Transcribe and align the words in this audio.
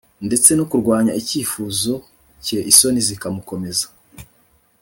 Ndetse 0.27 0.49
no 0.57 0.65
kurwanya 0.71 1.11
icyifuzo 1.21 1.93
cye 2.45 2.59
isoni 2.71 2.99
zimukomeza 3.07 3.87